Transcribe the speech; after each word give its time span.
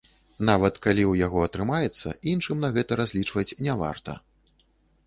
Нават 0.49 0.79
калі 0.85 1.03
ў 1.11 1.27
яго 1.27 1.43
атрымаецца, 1.49 2.15
іншым 2.35 2.57
на 2.67 2.73
гэта 2.79 2.91
разлічваць 3.03 3.57
не 3.65 3.73
варта. 3.85 4.19